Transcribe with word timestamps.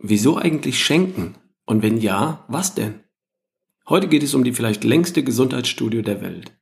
Wieso 0.00 0.36
eigentlich 0.36 0.78
schenken? 0.78 1.34
Und 1.66 1.82
wenn 1.82 1.98
ja, 1.98 2.44
was 2.46 2.76
denn? 2.76 3.00
Heute 3.88 4.06
geht 4.06 4.22
es 4.22 4.32
um 4.32 4.44
die 4.44 4.52
vielleicht 4.52 4.84
längste 4.84 5.24
Gesundheitsstudie 5.24 6.02
der 6.02 6.20
Welt. 6.20 6.56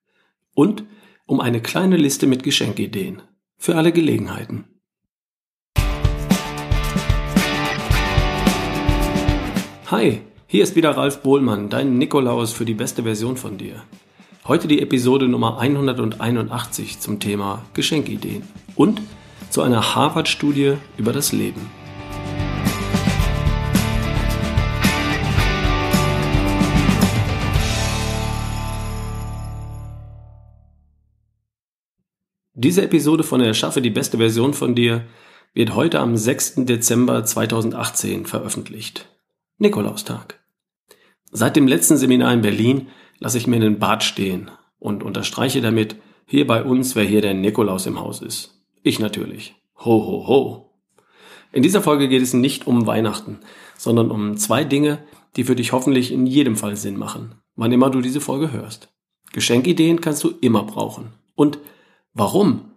Und 0.54 0.84
um 1.26 1.40
eine 1.40 1.60
kleine 1.60 1.98
Liste 1.98 2.26
mit 2.26 2.42
Geschenkideen. 2.42 3.20
Für 3.58 3.76
alle 3.76 3.92
Gelegenheiten. 3.92 4.64
Hi, 9.90 10.22
hier 10.46 10.62
ist 10.62 10.74
wieder 10.74 10.96
Ralf 10.96 11.22
Bohlmann, 11.22 11.68
dein 11.68 11.98
Nikolaus 11.98 12.52
für 12.52 12.64
die 12.64 12.72
beste 12.72 13.02
Version 13.02 13.36
von 13.36 13.58
dir. 13.58 13.84
Heute 14.46 14.66
die 14.66 14.80
Episode 14.80 15.28
Nummer 15.28 15.58
181 15.58 17.00
zum 17.00 17.20
Thema 17.20 17.66
Geschenkideen 17.74 18.44
und 18.76 19.02
zu 19.50 19.60
einer 19.60 19.94
Harvard-Studie 19.94 20.78
über 20.96 21.12
das 21.12 21.32
Leben. 21.32 21.85
Diese 32.58 32.80
Episode 32.80 33.22
von 33.22 33.42
Erschaffe 33.42 33.82
die 33.82 33.90
beste 33.90 34.16
Version 34.16 34.54
von 34.54 34.74
dir 34.74 35.04
wird 35.52 35.74
heute 35.74 36.00
am 36.00 36.16
6. 36.16 36.64
Dezember 36.64 37.22
2018 37.22 38.24
veröffentlicht. 38.24 39.10
Nikolaustag. 39.58 40.40
Seit 41.30 41.54
dem 41.54 41.68
letzten 41.68 41.98
Seminar 41.98 42.32
in 42.32 42.40
Berlin 42.40 42.86
lasse 43.18 43.36
ich 43.36 43.46
mir 43.46 43.60
den 43.60 43.78
Bart 43.78 44.04
stehen 44.04 44.50
und 44.78 45.02
unterstreiche 45.02 45.60
damit, 45.60 45.96
hier 46.24 46.46
bei 46.46 46.64
uns, 46.64 46.96
wer 46.96 47.04
hier 47.04 47.20
der 47.20 47.34
Nikolaus 47.34 47.84
im 47.84 48.00
Haus 48.00 48.22
ist. 48.22 48.58
Ich 48.82 49.00
natürlich. 49.00 49.54
Ho, 49.84 50.06
ho, 50.06 50.26
ho. 50.26 50.70
In 51.52 51.62
dieser 51.62 51.82
Folge 51.82 52.08
geht 52.08 52.22
es 52.22 52.32
nicht 52.32 52.66
um 52.66 52.86
Weihnachten, 52.86 53.40
sondern 53.76 54.10
um 54.10 54.38
zwei 54.38 54.64
Dinge, 54.64 55.00
die 55.36 55.44
für 55.44 55.56
dich 55.56 55.72
hoffentlich 55.72 56.10
in 56.10 56.24
jedem 56.24 56.56
Fall 56.56 56.76
Sinn 56.76 56.96
machen, 56.96 57.34
wann 57.54 57.72
immer 57.72 57.90
du 57.90 58.00
diese 58.00 58.22
Folge 58.22 58.50
hörst. 58.50 58.88
Geschenkideen 59.34 60.00
kannst 60.00 60.24
du 60.24 60.32
immer 60.40 60.62
brauchen. 60.62 61.12
Und 61.34 61.58
Warum? 62.18 62.70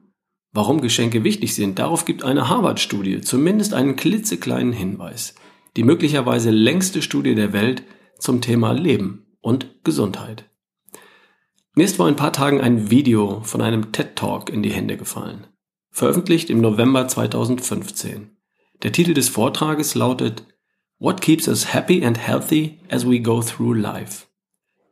Warum 0.52 0.82
Geschenke 0.82 1.24
wichtig 1.24 1.56
sind, 1.56 1.80
darauf 1.80 2.04
gibt 2.04 2.26
eine 2.26 2.50
Harvard-Studie 2.50 3.22
zumindest 3.22 3.74
einen 3.74 3.96
klitzekleinen 3.96 4.74
Hinweis. 4.74 5.34
Die 5.78 5.84
möglicherweise 5.84 6.50
längste 6.50 7.02
Studie 7.02 7.36
der 7.36 7.54
Welt 7.54 7.84
zum 8.18 8.42
Thema 8.42 8.74
Leben 8.74 9.28
und 9.40 9.82
Gesundheit. 9.86 10.50
Mir 11.74 11.86
ist 11.86 11.96
vor 11.96 12.08
ein 12.08 12.18
paar 12.18 12.34
Tagen 12.34 12.60
ein 12.60 12.92
Video 12.92 13.40
von 13.40 13.62
einem 13.62 13.94
TED 13.94 14.18
Talk 14.18 14.50
in 14.50 14.62
die 14.62 14.74
Hände 14.74 14.98
gefallen. 14.98 15.48
Veröffentlicht 15.90 16.50
im 16.50 16.60
November 16.60 17.08
2015. 17.08 18.32
Der 18.84 18.92
Titel 18.92 19.14
des 19.14 19.30
Vortrages 19.30 19.96
lautet 19.96 20.44
What 20.98 21.22
keeps 21.22 21.48
us 21.48 21.74
happy 21.74 22.04
and 22.04 22.18
healthy 22.18 22.82
as 22.90 23.10
we 23.10 23.22
go 23.22 23.42
through 23.42 23.74
life? 23.74 24.28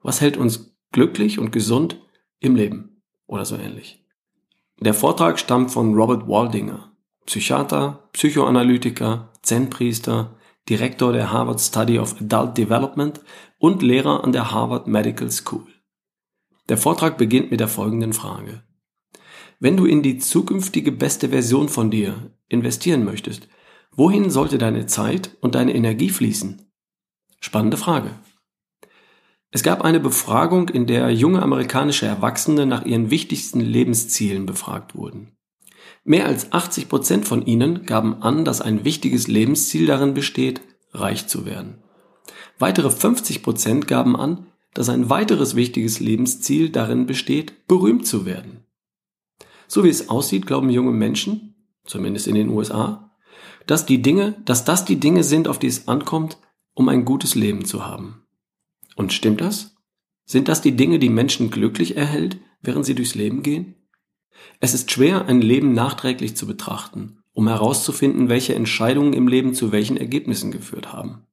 Was 0.04 0.22
hält 0.22 0.38
uns 0.38 0.73
glücklich 0.94 1.38
und 1.38 1.52
gesund 1.52 2.00
im 2.39 2.56
Leben? 2.56 3.02
Oder 3.26 3.44
so 3.44 3.58
ähnlich. 3.58 4.06
Der 4.80 4.94
Vortrag 4.94 5.39
stammt 5.39 5.72
von 5.72 5.95
Robert 5.95 6.28
Waldinger, 6.28 6.92
Psychiater, 7.25 8.09
Psychoanalytiker, 8.14 9.30
Zen-Priester, 9.42 10.36
Direktor 10.70 11.14
der 11.14 11.31
Harvard 11.31 11.59
Study 11.59 11.97
of 11.97 12.22
Adult 12.22 12.58
Development 12.58 13.20
und 13.58 13.81
Lehrer 13.81 14.23
an 14.23 14.33
der 14.33 14.52
Harvard 14.52 14.86
Medical 14.86 15.31
School. 15.31 15.66
Der 16.70 16.78
Vortrag 16.78 17.17
beginnt 17.17 17.50
mit 17.50 17.59
der 17.59 17.67
folgenden 17.67 18.14
Frage. 18.14 18.61
Wenn 19.59 19.78
du 19.78 19.86
in 19.86 20.03
die 20.03 20.20
zukünftige 20.20 20.92
beste 20.92 21.30
Version 21.30 21.70
von 21.70 21.89
dir 21.89 22.31
investieren 22.48 23.03
möchtest, 23.03 23.48
wohin 23.95 24.30
sollte 24.30 24.59
deine 24.59 24.86
Zeit 24.86 25.36
und 25.42 25.55
deine 25.55 25.73
Energie 25.73 26.09
fließen? 26.09 26.61
Spannende 27.39 27.78
Frage. 27.78 28.11
Es 29.58 29.63
gab 29.63 29.81
eine 29.81 30.00
Befragung, 30.00 30.69
in 30.69 30.86
der 30.86 31.09
junge 31.09 31.41
amerikanische 31.41 32.05
Erwachsene 32.05 32.67
nach 32.67 32.86
ihren 32.86 33.09
wichtigsten 33.09 33.59
Lebenszielen 33.59 34.45
befragt 34.45 34.93
wurden. 34.93 35.32
Mehr 36.04 36.27
als 36.27 36.52
80 36.52 36.89
Prozent 36.89 37.26
von 37.26 37.43
ihnen 37.43 37.87
gaben 37.87 38.21
an, 38.21 38.45
dass 38.45 38.61
ein 38.61 38.86
wichtiges 38.86 39.27
Lebensziel 39.27 39.87
darin 39.87 40.14
besteht, 40.14 40.61
reich 40.92 41.26
zu 41.26 41.48
werden. 41.48 41.82
Weitere 42.59 42.92
50 42.92 43.42
Prozent 43.42 43.87
gaben 43.87 44.15
an, 44.15 44.45
dass 44.76 44.89
ein 44.89 45.09
weiteres 45.09 45.55
wichtiges 45.55 45.99
Lebensziel 45.99 46.70
darin 46.70 47.08
besteht, 47.08 47.67
berühmt 47.67 48.05
zu 48.05 48.27
werden. 48.27 48.64
So 49.67 49.83
wie 49.83 49.89
es 49.89 50.09
aussieht, 50.09 50.45
glauben 50.45 50.70
junge 50.70 50.92
Menschen, 50.92 51.55
zumindest 51.83 52.27
in 52.27 52.36
den 52.36 52.49
USA, 52.49 53.09
dass 53.65 53.87
die 53.87 54.03
Dinge, 54.03 54.36
dass 54.45 54.65
das 54.65 54.86
die 54.86 54.99
Dinge 54.99 55.23
sind, 55.23 55.48
auf 55.48 55.58
die 55.58 55.65
es 55.65 55.87
ankommt, 55.87 56.37
um 56.76 56.89
ein 56.89 57.05
gutes 57.05 57.33
Leben 57.33 57.65
zu 57.65 57.87
haben. 57.87 58.21
Und 58.97 59.13
stimmt 59.13 59.41
das? 59.41 59.75
Sind 60.25 60.47
das 60.47 60.61
die 60.61 60.75
Dinge, 60.75 60.97
die 60.97 61.09
Menschen 61.09 61.52
glücklich 61.52 61.95
erhält, 61.95 62.39
während 62.61 62.83
sie 62.83 62.95
durchs 62.95 63.13
Leben 63.13 63.43
gehen? 63.43 63.75
Es 64.59 64.73
ist 64.73 64.91
schwer, 64.91 65.27
ein 65.27 65.39
Leben 65.39 65.73
nachträglich 65.73 66.35
zu 66.35 66.47
betrachten, 66.47 67.19
um 67.31 67.47
herauszufinden, 67.47 68.27
welche 68.27 68.55
Entscheidungen 68.55 69.13
im 69.13 69.27
Leben 69.27 69.53
zu 69.53 69.71
welchen 69.71 69.97
Ergebnissen 69.97 70.52
geführt 70.52 70.91
haben. 70.93 71.27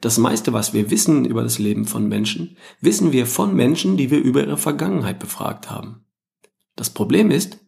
Das 0.00 0.18
meiste, 0.18 0.52
was 0.52 0.72
wir 0.72 0.90
wissen 0.92 1.24
über 1.24 1.42
das 1.42 1.58
Leben 1.58 1.84
von 1.84 2.08
Menschen, 2.08 2.56
wissen 2.80 3.10
wir 3.10 3.26
von 3.26 3.56
Menschen, 3.56 3.96
die 3.96 4.12
wir 4.12 4.20
über 4.20 4.44
ihre 4.44 4.56
Vergangenheit 4.56 5.18
befragt 5.18 5.70
haben. 5.70 6.06
Das 6.76 6.90
Problem 6.90 7.32
ist, 7.32 7.58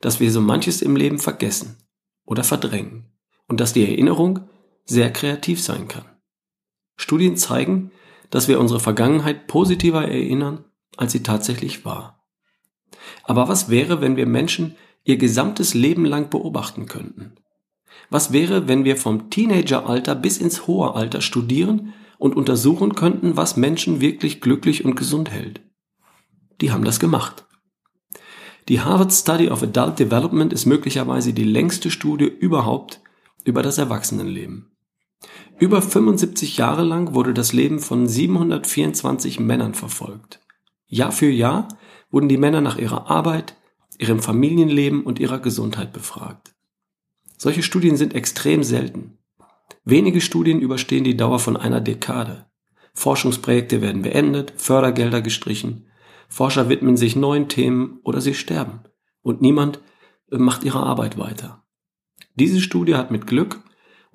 dass 0.00 0.20
wir 0.20 0.30
so 0.30 0.40
manches 0.40 0.80
im 0.80 0.94
Leben 0.94 1.18
vergessen 1.18 1.76
oder 2.24 2.44
verdrängen 2.44 3.10
und 3.48 3.58
dass 3.58 3.72
die 3.72 3.84
Erinnerung 3.84 4.48
sehr 4.84 5.12
kreativ 5.12 5.60
sein 5.60 5.88
kann. 5.88 6.04
Studien 6.96 7.36
zeigen, 7.36 7.90
dass 8.30 8.48
wir 8.48 8.60
unsere 8.60 8.80
Vergangenheit 8.80 9.46
positiver 9.46 10.06
erinnern, 10.06 10.64
als 10.96 11.12
sie 11.12 11.22
tatsächlich 11.22 11.84
war. 11.84 12.26
Aber 13.24 13.48
was 13.48 13.68
wäre, 13.68 14.00
wenn 14.00 14.16
wir 14.16 14.26
Menschen 14.26 14.76
ihr 15.04 15.16
gesamtes 15.16 15.74
Leben 15.74 16.04
lang 16.04 16.30
beobachten 16.30 16.86
könnten? 16.86 17.34
Was 18.10 18.32
wäre, 18.32 18.68
wenn 18.68 18.84
wir 18.84 18.96
vom 18.96 19.30
Teenageralter 19.30 20.14
bis 20.14 20.38
ins 20.38 20.66
hohe 20.66 20.94
Alter 20.94 21.20
studieren 21.20 21.94
und 22.18 22.36
untersuchen 22.36 22.94
könnten, 22.94 23.36
was 23.36 23.56
Menschen 23.56 24.00
wirklich 24.00 24.40
glücklich 24.40 24.84
und 24.84 24.96
gesund 24.96 25.30
hält? 25.30 25.60
Die 26.60 26.70
haben 26.70 26.84
das 26.84 27.00
gemacht. 27.00 27.46
Die 28.68 28.80
Harvard 28.80 29.12
Study 29.12 29.48
of 29.48 29.62
Adult 29.62 29.98
Development 29.98 30.52
ist 30.52 30.66
möglicherweise 30.66 31.32
die 31.32 31.44
längste 31.44 31.90
Studie 31.90 32.26
überhaupt 32.26 33.00
über 33.44 33.62
das 33.62 33.78
Erwachsenenleben. 33.78 34.75
Über 35.58 35.80
75 35.80 36.56
Jahre 36.56 36.84
lang 36.84 37.14
wurde 37.14 37.32
das 37.32 37.52
Leben 37.52 37.78
von 37.78 38.06
724 38.06 39.40
Männern 39.40 39.74
verfolgt. 39.74 40.40
Jahr 40.86 41.12
für 41.12 41.30
Jahr 41.30 41.68
wurden 42.10 42.28
die 42.28 42.36
Männer 42.36 42.60
nach 42.60 42.78
ihrer 42.78 43.10
Arbeit, 43.10 43.56
ihrem 43.98 44.20
Familienleben 44.20 45.02
und 45.02 45.18
ihrer 45.18 45.38
Gesundheit 45.38 45.92
befragt. 45.92 46.54
Solche 47.38 47.62
Studien 47.62 47.96
sind 47.96 48.14
extrem 48.14 48.62
selten. 48.62 49.18
Wenige 49.84 50.20
Studien 50.20 50.60
überstehen 50.60 51.04
die 51.04 51.16
Dauer 51.16 51.38
von 51.38 51.56
einer 51.56 51.80
Dekade. 51.80 52.46
Forschungsprojekte 52.94 53.82
werden 53.82 54.02
beendet, 54.02 54.54
Fördergelder 54.56 55.20
gestrichen, 55.20 55.86
Forscher 56.28 56.68
widmen 56.68 56.96
sich 56.96 57.16
neuen 57.16 57.48
Themen 57.48 58.00
oder 58.02 58.20
sie 58.20 58.34
sterben 58.34 58.80
und 59.22 59.42
niemand 59.42 59.80
macht 60.30 60.64
ihre 60.64 60.82
Arbeit 60.82 61.18
weiter. 61.18 61.64
Diese 62.34 62.60
Studie 62.60 62.96
hat 62.96 63.10
mit 63.10 63.26
Glück 63.26 63.62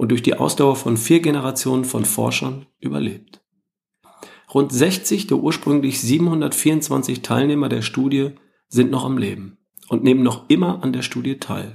und 0.01 0.09
durch 0.09 0.23
die 0.23 0.33
Ausdauer 0.33 0.77
von 0.77 0.97
vier 0.97 1.19
Generationen 1.19 1.85
von 1.85 2.05
Forschern 2.05 2.65
überlebt. 2.79 3.39
Rund 4.51 4.73
60 4.73 5.27
der 5.27 5.37
ursprünglich 5.37 6.01
724 6.01 7.21
Teilnehmer 7.21 7.69
der 7.69 7.83
Studie 7.83 8.31
sind 8.67 8.89
noch 8.89 9.05
am 9.05 9.19
Leben 9.19 9.59
und 9.89 10.03
nehmen 10.03 10.23
noch 10.23 10.49
immer 10.49 10.83
an 10.83 10.91
der 10.91 11.03
Studie 11.03 11.37
teil. 11.37 11.73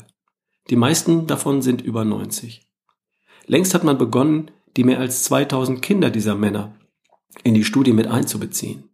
Die 0.71 0.75
meisten 0.75 1.29
davon 1.29 1.63
sind 1.63 1.83
über 1.83 2.05
90. 2.05 2.69
Längst 3.47 3.75
hat 3.75 3.85
man 3.85 3.97
begonnen, 3.97 4.51
die 4.77 4.83
mehr 4.83 4.99
als 4.99 5.23
2000 5.23 5.81
Kinder 5.81 6.11
dieser 6.11 6.35
Männer 6.35 6.75
in 7.45 7.55
die 7.55 7.63
Studie 7.63 7.93
mit 7.93 8.09
einzubeziehen. 8.09 8.91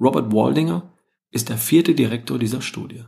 Robert 0.00 0.32
Waldinger 0.32 0.92
ist 1.30 1.50
der 1.50 1.58
vierte 1.58 1.94
Direktor 1.94 2.36
dieser 2.36 2.62
Studie. 2.62 3.04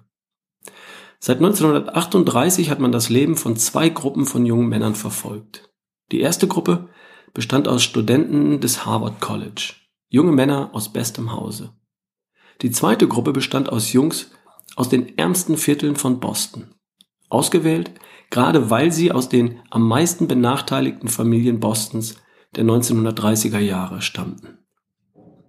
Seit 1.20 1.38
1938 1.38 2.70
hat 2.70 2.79
man 2.79 2.93
das 2.93 3.09
Leben 3.09 3.37
von 3.37 3.56
zwei 3.56 3.88
Gruppen 3.88 4.25
von 4.25 4.47
jungen 4.47 4.69
Männern 4.69 4.94
verfolgt. 4.94 5.69
Die 6.12 6.20
erste 6.20 6.47
Gruppe 6.47 6.88
bestand 7.35 7.69
aus 7.69 7.82
Studenten 7.82 8.61
des 8.61 8.87
Harvard 8.87 9.20
College, 9.20 9.75
junge 10.09 10.32
Männer 10.32 10.70
aus 10.73 10.93
bestem 10.93 11.32
Hause. 11.32 11.75
Die 12.62 12.70
zweite 12.70 13.09
Gruppe 13.09 13.32
bestand 13.32 13.70
aus 13.70 13.93
Jungs 13.93 14.31
aus 14.76 14.88
den 14.88 15.19
ärmsten 15.19 15.56
Vierteln 15.56 15.97
von 15.97 16.20
Boston. 16.20 16.75
Ausgewählt, 17.29 17.93
gerade 18.31 18.70
weil 18.70 18.93
sie 18.93 19.12
aus 19.12 19.29
den 19.29 19.61
am 19.70 19.87
meisten 19.87 20.29
benachteiligten 20.29 21.09
Familien 21.09 21.61
Bostons 21.61 22.17
der 22.56 22.65
1930er 22.65 23.59
Jahre 23.59 24.03
stammten. 24.03 24.59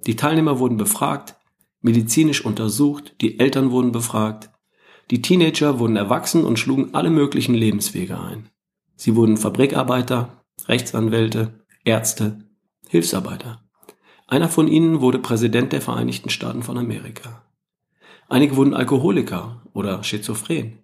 Die 0.06 0.16
Teilnehmer 0.16 0.60
wurden 0.60 0.78
befragt, 0.78 1.36
medizinisch 1.82 2.44
untersucht, 2.44 3.16
die 3.22 3.40
Eltern 3.40 3.72
wurden 3.72 3.92
befragt, 3.92 4.50
die 5.12 5.22
Teenager 5.22 5.80
wurden 5.80 5.96
erwachsen 5.96 6.46
und 6.46 6.60
schlugen 6.60 6.94
alle 6.94 7.10
möglichen 7.10 7.56
Lebenswege 7.56 8.20
ein. 8.20 8.50
Sie 8.96 9.16
wurden 9.16 9.38
Fabrikarbeiter, 9.38 10.44
Rechtsanwälte, 10.68 11.66
Ärzte, 11.84 12.40
Hilfsarbeiter. 12.88 13.64
Einer 14.28 14.50
von 14.50 14.68
ihnen 14.68 15.02
wurde 15.02 15.20
Präsident 15.20 15.74
der 15.74 15.82
Vereinigten 15.82 16.30
Staaten 16.30 16.62
von 16.62 16.78
Amerika. 16.78 17.44
Einige 18.28 18.56
wurden 18.56 18.76
Alkoholiker 18.76 19.64
oder 19.74 20.04
Schizophren. 20.04 20.84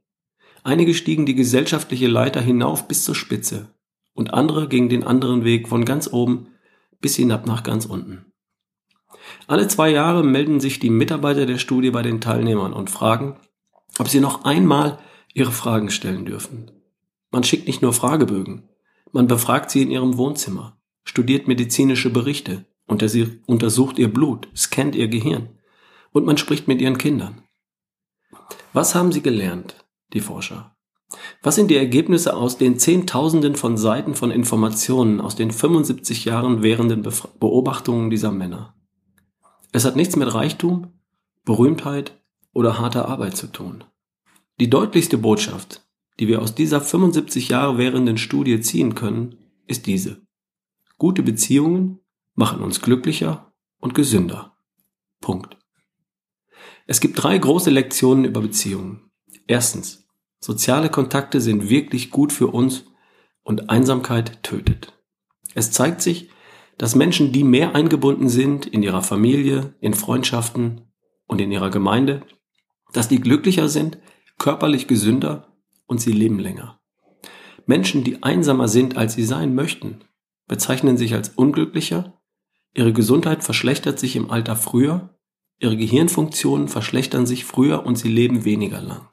Einige 0.64 0.96
stiegen 0.96 1.28
die 1.28 1.36
gesellschaftliche 1.36 2.08
Leiter 2.08 2.42
hinauf 2.42 2.88
bis 2.88 3.04
zur 3.04 3.14
Spitze 3.14 3.70
und 4.16 4.34
andere 4.34 4.68
gingen 4.68 4.90
den 4.90 5.04
anderen 5.04 5.44
Weg 5.44 5.68
von 5.68 5.86
ganz 5.86 6.12
oben 6.12 6.48
bis 7.02 7.16
hinab 7.16 7.46
nach 7.46 7.62
ganz 7.62 7.86
unten. 7.86 8.26
Alle 9.46 9.68
zwei 9.68 9.90
Jahre 9.90 10.24
melden 10.24 10.60
sich 10.60 10.80
die 10.80 10.90
Mitarbeiter 10.90 11.46
der 11.46 11.60
Studie 11.60 11.92
bei 11.92 12.02
den 12.02 12.22
Teilnehmern 12.22 12.74
und 12.74 12.90
fragen, 12.90 13.36
ob 14.00 14.10
sie 14.10 14.20
noch 14.20 14.46
einmal 14.46 15.00
ihre 15.34 15.52
Fragen 15.52 15.90
stellen 15.90 16.26
dürfen. 16.26 16.72
Man 17.32 17.44
schickt 17.44 17.68
nicht 17.68 17.82
nur 17.82 17.94
Fragebögen, 17.94 18.70
man 19.12 19.28
befragt 19.28 19.72
sie 19.72 19.82
in 19.82 19.92
ihrem 19.92 20.18
Wohnzimmer, 20.18 20.78
studiert 21.04 21.48
medizinische 21.48 22.10
Berichte, 22.10 22.66
untersucht 22.88 24.00
ihr 24.00 24.14
Blut, 24.14 24.48
scannt 24.56 24.96
ihr 24.96 25.08
Gehirn 25.08 25.50
und 26.12 26.26
man 26.26 26.38
spricht 26.38 26.68
mit 26.68 26.82
ihren 26.82 26.98
Kindern. 26.98 27.42
Was 28.74 28.96
haben 28.96 29.12
sie 29.12 29.22
gelernt? 29.22 29.76
die 30.14 30.22
Forscher. 30.22 30.76
Was 31.42 31.56
sind 31.56 31.70
die 31.70 31.78
Ergebnisse 31.78 32.36
aus 32.36 32.58
den 32.58 32.80
Zehntausenden 32.80 33.56
von 33.56 33.78
Seiten 33.78 34.16
von 34.16 34.32
Informationen 34.32 35.22
aus 35.22 35.36
den 35.36 35.52
75 35.52 36.26
Jahren 36.26 36.64
währenden 36.64 37.08
Beobachtungen 37.40 38.10
dieser 38.10 38.32
Männer? 38.32 38.76
Es 39.72 39.86
hat 39.86 39.96
nichts 39.96 40.16
mit 40.16 40.34
Reichtum, 40.34 40.94
Berühmtheit 41.44 42.20
oder 42.56 42.80
harter 42.80 43.08
Arbeit 43.08 43.38
zu 43.38 43.46
tun. 43.46 43.84
Die 44.60 44.72
deutlichste 44.72 45.20
Botschaft, 45.20 45.86
die 46.20 46.28
wir 46.28 46.42
aus 46.42 46.56
dieser 46.56 46.82
75 46.82 47.50
Jahre 47.50 47.78
währenden 47.78 48.18
Studie 48.18 48.60
ziehen 48.62 48.96
können, 48.96 49.38
ist 49.68 49.86
diese. 49.86 50.26
Gute 50.98 51.22
Beziehungen 51.22 52.00
machen 52.34 52.62
uns 52.62 52.82
glücklicher 52.82 53.54
und 53.80 53.94
gesünder. 53.94 54.58
Punkt. 55.22 55.58
Es 56.88 57.00
gibt 57.00 57.22
drei 57.22 57.38
große 57.38 57.70
Lektionen 57.70 58.26
über 58.26 58.42
Beziehungen. 58.42 59.12
Erstens, 59.46 60.06
Soziale 60.46 60.90
Kontakte 60.90 61.42
sind 61.42 61.72
wirklich 61.72 62.12
gut 62.12 62.32
für 62.32 62.46
uns 62.46 62.86
und 63.42 63.72
Einsamkeit 63.72 64.44
tötet. 64.44 64.94
Es 65.56 65.72
zeigt 65.72 66.04
sich, 66.04 66.30
dass 66.78 66.94
Menschen, 66.94 67.32
die 67.32 67.44
mehr 67.44 67.74
eingebunden 67.74 68.30
sind 68.30 68.68
in 68.68 68.84
ihrer 68.84 69.02
Familie, 69.02 69.74
in 69.80 69.96
Freundschaften 69.96 70.82
und 71.26 71.42
in 71.42 71.52
ihrer 71.52 71.72
Gemeinde, 71.72 72.22
dass 72.96 73.08
die 73.08 73.20
glücklicher 73.20 73.70
sind, 73.70 73.98
körperlich 74.38 74.88
gesünder 74.88 75.56
und 75.86 76.00
sie 76.00 76.12
leben 76.12 76.40
länger. 76.40 76.80
Menschen, 77.66 78.04
die 78.04 78.24
einsamer 78.24 78.68
sind, 78.68 78.98
als 78.98 79.14
sie 79.14 79.26
sein 79.26 79.56
möchten, 79.56 80.02
bezeichnen 80.48 80.98
sich 80.98 81.14
als 81.14 81.30
unglücklicher, 81.30 82.22
ihre 82.74 82.94
Gesundheit 82.94 83.44
verschlechtert 83.44 84.00
sich 84.00 84.16
im 84.16 84.30
Alter 84.30 84.56
früher, 84.56 85.18
ihre 85.60 85.78
Gehirnfunktionen 85.78 86.68
verschlechtern 86.68 87.26
sich 87.26 87.46
früher 87.46 87.86
und 87.86 87.98
sie 87.98 88.10
leben 88.10 88.46
weniger 88.46 88.82
lang. 88.82 89.08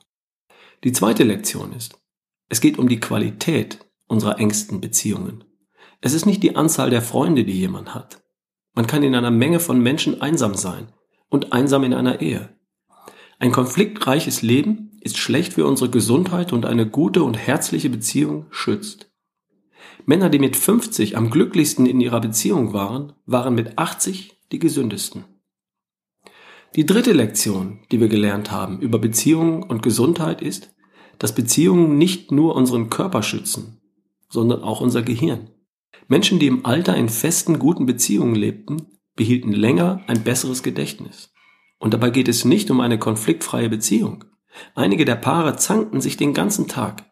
Die 0.85 0.93
zweite 0.93 1.25
Lektion 1.25 1.73
ist, 1.73 1.97
es 2.49 2.61
geht 2.61 2.79
um 2.79 2.89
die 2.89 3.01
Qualität 3.01 3.79
unserer 4.07 4.39
engsten 4.39 4.81
Beziehungen. 4.81 5.45
Es 6.01 6.13
ist 6.13 6.27
nicht 6.27 6.43
die 6.43 6.57
Anzahl 6.57 6.91
der 6.91 7.01
Freunde, 7.03 7.45
die 7.45 7.59
jemand 7.59 7.95
hat. 7.95 8.23
Man 8.75 8.87
kann 8.87 9.03
in 9.03 9.15
einer 9.15 9.31
Menge 9.31 9.61
von 9.61 9.81
Menschen 9.81 10.21
einsam 10.21 10.55
sein 10.55 10.89
und 11.29 11.53
einsam 11.53 11.85
in 11.85 11.95
einer 11.95 12.21
Ehe. 12.21 12.59
Ein 13.43 13.51
konfliktreiches 13.51 14.43
Leben 14.43 14.93
ist 15.01 15.19
schlecht 15.19 15.55
für 15.55 15.67
unsere 15.67 15.91
Gesundheit 15.91 16.53
und 16.53 16.65
eine 16.65 16.89
gute 16.89 17.25
und 17.25 17.35
herzliche 17.35 17.91
Beziehung 17.91 18.47
schützt. 18.51 19.11
Männer, 20.07 20.29
die 20.29 20.39
mit 20.39 20.55
50 20.55 21.17
am 21.17 21.29
glücklichsten 21.29 21.85
in 21.87 22.01
ihrer 22.01 22.21
Beziehung 22.21 22.73
waren, 22.73 23.15
waren 23.27 23.57
mit 23.57 23.79
80 23.79 24.39
die 24.53 24.61
gesündesten. 24.61 25.25
Die 26.77 26.87
dritte 26.87 27.11
Lektion, 27.11 27.81
die 27.91 27.99
wir 27.99 28.07
gelernt 28.07 28.53
haben 28.53 28.79
über 28.79 29.01
Beziehungen 29.01 29.65
und 29.65 29.83
Gesundheit 29.83 30.41
ist, 30.41 30.73
dass 31.19 31.35
Beziehungen 31.35 31.99
nicht 31.99 32.31
nur 32.31 32.55
unseren 32.55 32.91
Körper 32.91 33.25
schützen, 33.25 33.81
sondern 34.29 34.63
auch 34.63 34.81
unser 34.81 35.03
Gehirn. 35.03 35.51
Menschen, 36.07 36.39
die 36.39 36.47
im 36.47 36.65
Alter 36.65 36.97
in 36.97 37.09
festen, 37.09 37.59
guten 37.59 37.87
Beziehungen 37.87 38.37
lebten, 38.37 39.01
behielten 39.17 39.53
länger 39.53 40.05
ein 40.07 40.23
besseres 40.23 40.63
Gedächtnis. 40.63 41.32
Und 41.83 41.93
dabei 41.93 42.11
geht 42.11 42.29
es 42.29 42.45
nicht 42.45 42.71
um 42.71 42.81
eine 42.81 42.97
konfliktfreie 42.97 43.69
Beziehung. 43.69 44.25
Einige 44.77 45.05
der 45.05 45.17
Paare 45.17 45.57
zankten 45.57 46.01
sich 46.01 46.17
den 46.17 46.33
ganzen 46.33 46.69
Tag. 46.69 47.11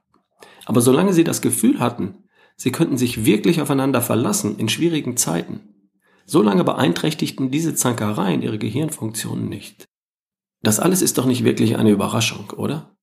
Aber 0.65 0.81
solange 0.81 1.13
sie 1.13 1.25
das 1.25 1.43
Gefühl 1.43 1.81
hatten, 1.81 2.23
sie 2.55 2.71
könnten 2.71 2.97
sich 2.97 3.25
wirklich 3.25 3.61
aufeinander 3.61 4.01
verlassen 4.01 4.59
in 4.59 4.69
schwierigen 4.69 5.17
Zeiten, 5.17 5.91
so 6.25 6.41
lange 6.41 6.63
beeinträchtigten 6.63 7.51
diese 7.51 7.75
Zankereien 7.75 8.43
ihre 8.43 8.59
Gehirnfunktionen 8.59 9.49
nicht. 9.49 9.89
Das 10.63 10.79
alles 10.79 11.03
ist 11.03 11.19
doch 11.19 11.27
nicht 11.27 11.43
wirklich 11.43 11.77
eine 11.77 11.91
Überraschung, 11.91 12.51
oder? 12.51 12.97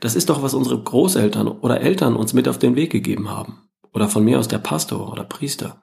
Das 0.00 0.14
ist 0.14 0.30
doch, 0.30 0.42
was 0.42 0.54
unsere 0.54 0.82
Großeltern 0.82 1.48
oder 1.48 1.82
Eltern 1.82 2.16
uns 2.16 2.32
mit 2.32 2.48
auf 2.48 2.58
den 2.58 2.76
Weg 2.76 2.90
gegeben 2.90 3.28
haben. 3.28 3.68
Oder 3.92 4.08
von 4.08 4.24
mir 4.24 4.38
aus 4.38 4.48
der 4.48 4.56
Pastor 4.56 5.12
oder 5.12 5.24
Priester. 5.24 5.82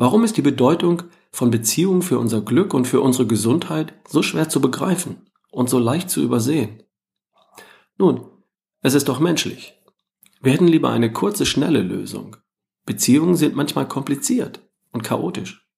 Warum 0.00 0.24
ist 0.24 0.38
die 0.38 0.42
Bedeutung 0.42 1.02
von 1.30 1.50
Beziehungen 1.50 2.00
für 2.00 2.18
unser 2.18 2.40
Glück 2.40 2.72
und 2.72 2.86
für 2.86 3.02
unsere 3.02 3.26
Gesundheit 3.26 3.92
so 4.08 4.22
schwer 4.22 4.48
zu 4.48 4.62
begreifen 4.62 5.26
und 5.50 5.68
so 5.68 5.78
leicht 5.78 6.08
zu 6.08 6.22
übersehen? 6.22 6.82
Nun, 7.98 8.26
es 8.80 8.94
ist 8.94 9.10
doch 9.10 9.20
menschlich. 9.20 9.74
Wir 10.40 10.52
hätten 10.52 10.68
lieber 10.68 10.88
eine 10.88 11.12
kurze, 11.12 11.44
schnelle 11.44 11.82
Lösung. 11.82 12.38
Beziehungen 12.86 13.36
sind 13.36 13.56
manchmal 13.56 13.86
kompliziert 13.86 14.66
und 14.90 15.02
chaotisch. 15.02 15.68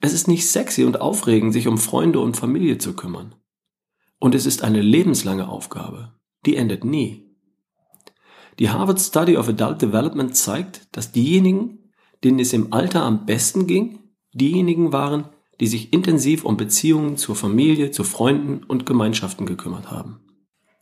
Es 0.00 0.14
ist 0.14 0.28
nicht 0.28 0.48
sexy 0.48 0.84
und 0.84 1.02
aufregend, 1.02 1.52
sich 1.52 1.68
um 1.68 1.76
Freunde 1.76 2.20
und 2.20 2.38
Familie 2.38 2.78
zu 2.78 2.96
kümmern. 2.96 3.34
Und 4.18 4.34
es 4.34 4.46
ist 4.46 4.64
eine 4.64 4.80
lebenslange 4.80 5.46
Aufgabe. 5.46 6.14
Die 6.46 6.56
endet 6.56 6.84
nie. 6.84 7.36
Die 8.60 8.70
Harvard 8.70 8.98
Study 8.98 9.36
of 9.36 9.46
Adult 9.46 9.82
Development 9.82 10.34
zeigt, 10.34 10.88
dass 10.96 11.12
diejenigen, 11.12 11.77
denen 12.24 12.38
es 12.38 12.52
im 12.52 12.72
Alter 12.72 13.02
am 13.02 13.26
besten 13.26 13.66
ging, 13.66 14.00
diejenigen 14.32 14.92
waren, 14.92 15.28
die 15.60 15.66
sich 15.66 15.92
intensiv 15.92 16.44
um 16.44 16.56
Beziehungen 16.56 17.16
zur 17.16 17.34
Familie, 17.34 17.90
zu 17.90 18.04
Freunden 18.04 18.64
und 18.64 18.86
Gemeinschaften 18.86 19.46
gekümmert 19.46 19.90
haben. 19.90 20.20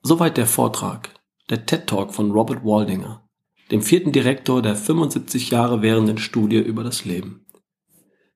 Soweit 0.02 0.36
der 0.36 0.46
Vortrag, 0.46 1.14
der 1.50 1.66
TED 1.66 1.86
Talk 1.86 2.14
von 2.14 2.30
Robert 2.30 2.64
Waldinger, 2.64 3.28
dem 3.70 3.82
vierten 3.82 4.12
Direktor 4.12 4.62
der 4.62 4.76
75 4.76 5.50
Jahre 5.50 5.82
währenden 5.82 6.18
Studie 6.18 6.58
über 6.58 6.84
das 6.84 7.04
Leben. 7.04 7.46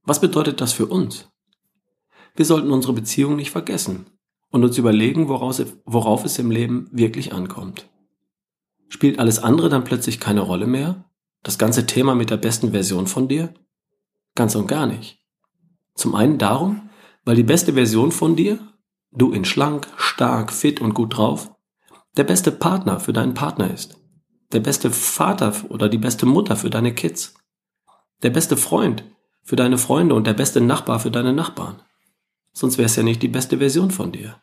Was 0.02 0.21
bedeutet 0.21 0.61
das 0.61 0.73
für 0.73 0.87
uns? 0.87 1.28
Wir 2.35 2.45
sollten 2.45 2.71
unsere 2.71 2.92
Beziehung 2.92 3.37
nicht 3.37 3.50
vergessen 3.50 4.07
und 4.50 4.64
uns 4.64 4.78
überlegen, 4.78 5.28
woraus, 5.28 5.62
worauf 5.85 6.25
es 6.25 6.38
im 6.38 6.50
Leben 6.50 6.88
wirklich 6.90 7.33
ankommt. 7.33 7.88
Spielt 8.88 9.19
alles 9.19 9.38
andere 9.38 9.69
dann 9.69 9.85
plötzlich 9.85 10.19
keine 10.19 10.40
Rolle 10.40 10.66
mehr? 10.66 11.10
Das 11.42 11.59
ganze 11.59 11.87
Thema 11.87 12.14
mit 12.14 12.30
der 12.30 12.37
besten 12.37 12.73
Version 12.73 13.06
von 13.06 13.28
dir? 13.28 13.54
Ganz 14.35 14.54
und 14.54 14.66
gar 14.66 14.87
nicht. 14.87 15.18
Zum 15.94 16.14
einen 16.14 16.38
darum, 16.38 16.90
weil 17.25 17.37
die 17.37 17.42
beste 17.42 17.75
Version 17.75 18.12
von 18.12 18.37
dir, 18.37 18.59
du 19.11 19.32
in 19.32 19.44
schlank, 19.44 19.88
stark, 19.97 20.52
fit 20.52 20.80
und 20.80 20.94
gut 20.94 21.16
drauf, 21.16 21.52
der 22.16 22.25
beste 22.25 22.52
Partner 22.52 23.00
für 23.00 23.12
deinen 23.12 23.35
Partner 23.35 23.73
ist. 23.73 23.99
Der 24.52 24.61
beste 24.61 24.90
Vater 24.90 25.54
oder 25.68 25.88
die 25.88 25.99
beste 25.99 26.26
Mutter 26.26 26.56
für 26.56 26.70
deine 26.70 26.94
Kids. 26.94 27.35
Der 28.23 28.30
beste 28.30 28.56
Freund 28.56 29.04
für 29.42 29.56
deine 29.56 29.78
Freunde 29.78 30.14
und 30.14 30.26
der 30.26 30.35
beste 30.35 30.61
Nachbar 30.61 31.00
für 31.00 31.11
deine 31.11 31.32
Nachbarn. 31.32 31.82
Sonst 32.52 32.78
wär's 32.78 32.97
ja 32.97 33.02
nicht 33.02 33.23
die 33.23 33.28
beste 33.28 33.59
Version 33.59 33.90
von 33.90 34.12
dir. 34.12 34.42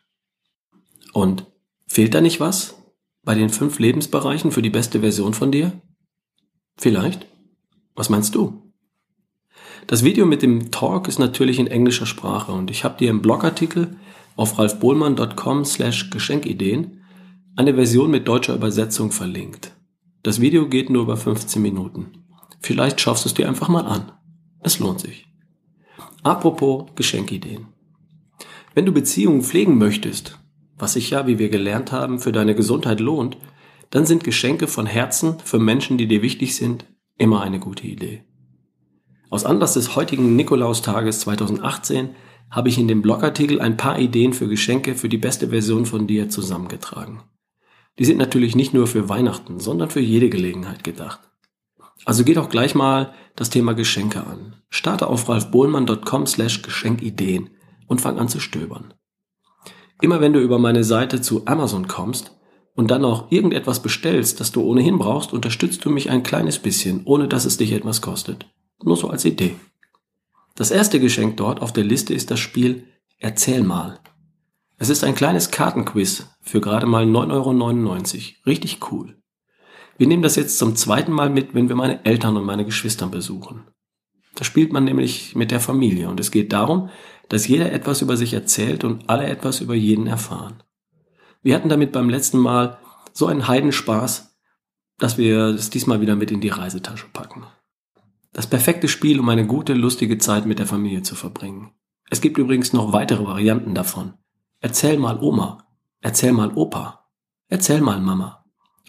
Und 1.13 1.45
fehlt 1.87 2.13
da 2.13 2.21
nicht 2.21 2.39
was 2.39 2.81
bei 3.23 3.35
den 3.35 3.49
fünf 3.49 3.79
Lebensbereichen 3.79 4.51
für 4.51 4.61
die 4.61 4.69
beste 4.69 5.01
Version 5.01 5.33
von 5.33 5.51
dir? 5.51 5.81
Vielleicht? 6.77 7.25
Was 7.95 8.09
meinst 8.09 8.35
du? 8.35 8.71
Das 9.87 10.03
Video 10.03 10.25
mit 10.25 10.41
dem 10.41 10.71
Talk 10.71 11.07
ist 11.07 11.17
natürlich 11.17 11.59
in 11.59 11.67
englischer 11.67 12.05
Sprache 12.05 12.51
und 12.51 12.69
ich 12.69 12.83
habe 12.83 12.97
dir 12.97 13.09
im 13.09 13.21
Blogartikel 13.21 13.97
auf 14.35 14.59
ralfbohlmann.com 14.59 15.65
slash 15.65 16.09
Geschenkideen 16.11 17.01
eine 17.55 17.73
Version 17.73 18.11
mit 18.11 18.27
deutscher 18.27 18.53
Übersetzung 18.53 19.11
verlinkt. 19.11 19.73
Das 20.21 20.41
Video 20.41 20.67
geht 20.67 20.89
nur 20.89 21.03
über 21.03 21.17
15 21.17 21.61
Minuten. 21.61 22.25
Vielleicht 22.59 23.01
schaust 23.01 23.25
du 23.25 23.29
es 23.29 23.33
dir 23.33 23.47
einfach 23.47 23.69
mal 23.69 23.85
an. 23.85 24.11
Es 24.61 24.79
lohnt 24.79 24.99
sich. 24.99 25.27
Apropos 26.21 26.87
Geschenkideen. 26.95 27.67
Wenn 28.75 28.85
du 28.85 28.91
Beziehungen 28.91 29.41
pflegen 29.41 29.77
möchtest, 29.77 30.37
was 30.77 30.93
sich 30.93 31.09
ja, 31.09 31.25
wie 31.25 31.39
wir 31.39 31.49
gelernt 31.49 31.91
haben, 31.91 32.19
für 32.19 32.31
deine 32.31 32.53
Gesundheit 32.53 32.99
lohnt, 32.99 33.37
dann 33.89 34.05
sind 34.05 34.23
Geschenke 34.23 34.67
von 34.67 34.85
Herzen 34.85 35.39
für 35.43 35.59
Menschen, 35.59 35.97
die 35.97 36.07
dir 36.07 36.21
wichtig 36.21 36.55
sind, 36.55 36.85
immer 37.17 37.41
eine 37.41 37.59
gute 37.59 37.87
Idee. 37.87 38.23
Aus 39.29 39.45
Anlass 39.45 39.73
des 39.73 39.95
heutigen 39.95 40.35
Nikolaustages 40.35 41.21
2018 41.21 42.09
habe 42.49 42.69
ich 42.69 42.77
in 42.77 42.87
dem 42.87 43.01
Blogartikel 43.01 43.59
ein 43.59 43.75
paar 43.75 43.99
Ideen 43.99 44.33
für 44.33 44.47
Geschenke 44.47 44.95
für 44.95 45.09
die 45.09 45.17
beste 45.17 45.49
Version 45.49 45.85
von 45.85 46.07
dir 46.07 46.29
zusammengetragen. 46.29 47.23
Die 47.99 48.05
sind 48.05 48.17
natürlich 48.17 48.55
nicht 48.55 48.73
nur 48.73 48.87
für 48.87 49.09
Weihnachten, 49.09 49.59
sondern 49.59 49.89
für 49.89 49.99
jede 49.99 50.29
Gelegenheit 50.29 50.83
gedacht. 50.83 51.19
Also 52.05 52.23
geht 52.23 52.37
auch 52.37 52.49
gleich 52.49 52.75
mal 52.75 53.13
das 53.35 53.49
Thema 53.49 53.73
Geschenke 53.73 54.25
an. 54.25 54.55
Starte 54.69 55.07
auf 55.07 55.27
ralfbohlmann.com 55.27 56.25
slash 56.25 56.61
Geschenkideen 56.61 57.49
und 57.87 58.01
fang 58.01 58.17
an 58.19 58.29
zu 58.29 58.39
stöbern. 58.39 58.93
Immer 60.01 60.21
wenn 60.21 60.33
du 60.33 60.39
über 60.39 60.59
meine 60.59 60.83
Seite 60.83 61.21
zu 61.21 61.47
Amazon 61.47 61.87
kommst 61.87 62.36
und 62.77 62.91
dann 62.91 63.03
auch 63.03 63.31
irgendetwas 63.31 63.81
bestellst, 63.81 64.39
das 64.39 64.51
du 64.51 64.61
ohnehin 64.61 64.99
brauchst, 64.99 65.33
unterstützt 65.33 65.83
du 65.83 65.89
mich 65.89 66.11
ein 66.11 66.21
kleines 66.21 66.59
bisschen, 66.59 67.01
ohne 67.05 67.27
dass 67.27 67.45
es 67.45 67.57
dich 67.57 67.71
etwas 67.71 68.01
kostet. 68.03 68.45
Nur 68.83 68.95
so 68.95 69.09
als 69.09 69.25
Idee. 69.25 69.55
Das 70.53 70.69
erste 70.69 70.99
Geschenk 70.99 71.37
dort 71.37 71.59
auf 71.59 71.73
der 71.73 71.83
Liste 71.83 72.13
ist 72.13 72.29
das 72.29 72.39
Spiel 72.39 72.83
Erzähl 73.17 73.63
mal. 73.63 73.99
Es 74.77 74.89
ist 74.89 75.03
ein 75.03 75.15
kleines 75.15 75.49
Kartenquiz 75.49 76.27
für 76.39 76.61
gerade 76.61 76.85
mal 76.85 77.05
9,99 77.05 77.33
Euro. 77.33 78.35
Richtig 78.45 78.91
cool. 78.91 79.17
Wir 79.97 80.05
nehmen 80.05 80.21
das 80.21 80.35
jetzt 80.35 80.59
zum 80.59 80.75
zweiten 80.75 81.11
Mal 81.11 81.31
mit, 81.31 81.55
wenn 81.55 81.69
wir 81.69 81.75
meine 81.75 82.05
Eltern 82.05 82.37
und 82.37 82.45
meine 82.45 82.63
Geschwister 82.63 83.07
besuchen. 83.07 83.63
Da 84.35 84.43
spielt 84.43 84.71
man 84.71 84.83
nämlich 84.83 85.35
mit 85.35 85.49
der 85.49 85.59
Familie 85.59 86.09
und 86.09 86.19
es 86.19 86.29
geht 86.29 86.53
darum, 86.53 86.89
dass 87.27 87.47
jeder 87.47 87.71
etwas 87.71 88.03
über 88.03 88.15
sich 88.17 88.33
erzählt 88.33 88.83
und 88.83 89.09
alle 89.09 89.25
etwas 89.25 89.61
über 89.61 89.73
jeden 89.73 90.05
erfahren. 90.05 90.61
Wir 91.41 91.55
hatten 91.55 91.69
damit 91.69 91.91
beim 91.91 92.09
letzten 92.09 92.39
Mal 92.39 92.77
so 93.13 93.27
einen 93.27 93.47
Heidenspaß, 93.47 94.35
dass 94.97 95.17
wir 95.17 95.47
es 95.47 95.69
diesmal 95.69 96.01
wieder 96.01 96.15
mit 96.15 96.31
in 96.31 96.41
die 96.41 96.49
Reisetasche 96.49 97.07
packen. 97.13 97.45
Das 98.33 98.47
perfekte 98.47 98.87
Spiel, 98.87 99.19
um 99.19 99.29
eine 99.29 99.47
gute, 99.47 99.73
lustige 99.73 100.17
Zeit 100.17 100.45
mit 100.45 100.59
der 100.59 100.67
Familie 100.67 101.01
zu 101.01 101.15
verbringen. 101.15 101.71
Es 102.09 102.21
gibt 102.21 102.37
übrigens 102.37 102.73
noch 102.73 102.93
weitere 102.93 103.25
Varianten 103.25 103.73
davon. 103.73 104.13
Erzähl 104.59 104.97
mal 104.97 105.19
Oma. 105.21 105.67
Erzähl 106.01 106.31
mal 106.31 106.51
Opa. 106.55 107.07
Erzähl 107.47 107.81
mal 107.81 107.99
Mama. 107.99 108.45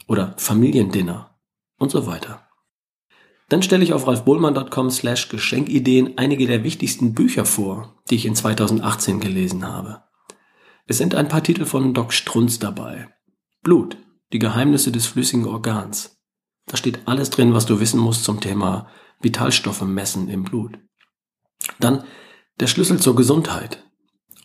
Oder 0.07 0.35
Familiendinner. 0.37 1.39
Und 1.79 1.91
so 1.91 2.07
weiter. 2.07 2.49
Dann 3.49 3.63
stelle 3.63 3.83
ich 3.83 3.93
auf 3.93 4.07
ralfbohlmann.com 4.07 4.91
slash 4.91 5.29
Geschenkideen 5.31 6.19
einige 6.19 6.47
der 6.47 6.65
wichtigsten 6.65 7.15
Bücher 7.15 7.45
vor, 7.45 7.95
die 8.11 8.17
ich 8.17 8.27
in 8.27 8.35
2018 8.35 9.21
gelesen 9.21 9.67
habe. 9.67 10.03
Es 10.91 10.97
sind 10.97 11.15
ein 11.15 11.29
paar 11.29 11.43
Titel 11.43 11.67
von 11.67 11.93
Doc 11.93 12.15
Strunz 12.15 12.59
dabei. 12.59 13.09
Blut, 13.63 13.99
die 14.33 14.39
Geheimnisse 14.39 14.91
des 14.91 15.05
flüssigen 15.05 15.45
Organs. 15.45 16.19
Da 16.65 16.79
steht 16.79 17.07
alles 17.07 17.29
drin, 17.29 17.53
was 17.53 17.67
du 17.67 17.79
wissen 17.79 18.01
musst 18.01 18.25
zum 18.25 18.41
Thema 18.41 18.89
Vitalstoffe 19.21 19.83
messen 19.83 20.31
im 20.31 20.45
Blut. 20.45 20.79
Dann 21.79 22.05
der 22.59 22.69
Schlüssel 22.69 22.99
zur 22.99 23.15
Gesundheit 23.17 23.85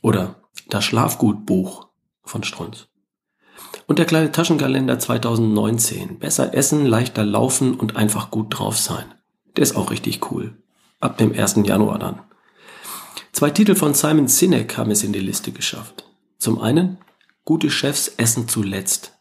oder 0.02 0.44
das 0.68 0.84
Schlafgutbuch 0.84 1.88
von 2.24 2.44
Strunz. 2.44 2.88
Und 3.88 3.98
der 4.00 4.06
kleine 4.06 4.34
Taschenkalender 4.34 5.00
2019. 5.00 6.20
Besser 6.20 6.54
essen, 6.54 6.86
leichter 6.86 7.24
laufen 7.24 7.74
und 7.74 7.96
einfach 7.96 8.32
gut 8.32 8.60
drauf 8.60 8.78
sein. 8.78 9.14
Der 9.56 9.64
ist 9.64 9.78
auch 9.78 9.92
richtig 9.92 10.30
cool. 10.30 10.62
Ab 11.00 11.18
dem 11.18 11.32
1. 11.32 11.62
Januar 11.64 12.00
dann. 12.00 12.20
Zwei 13.32 13.50
Titel 13.50 13.76
von 13.76 13.94
Simon 13.94 14.28
Sinek 14.28 14.78
haben 14.78 14.92
es 14.92 15.04
in 15.04 15.14
die 15.14 15.20
Liste 15.22 15.54
geschafft. 15.54 16.04
Zum 16.44 16.60
einen 16.60 16.98
Gute 17.46 17.70
Chefs 17.70 18.10
essen 18.18 18.50
zuletzt. 18.50 19.18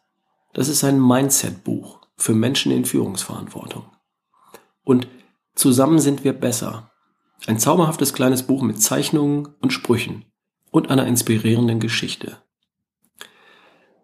Das 0.54 0.66
ist 0.66 0.82
ein 0.82 1.00
Mindset-Buch 1.00 2.00
für 2.16 2.34
Menschen 2.34 2.72
in 2.72 2.84
Führungsverantwortung. 2.84 3.84
Und 4.82 5.06
Zusammen 5.54 6.00
sind 6.00 6.24
wir 6.24 6.32
besser. 6.32 6.90
Ein 7.46 7.60
zauberhaftes 7.60 8.12
kleines 8.12 8.42
Buch 8.42 8.62
mit 8.62 8.82
Zeichnungen 8.82 9.54
und 9.60 9.72
Sprüchen 9.72 10.24
und 10.72 10.90
einer 10.90 11.06
inspirierenden 11.06 11.78
Geschichte. 11.78 12.38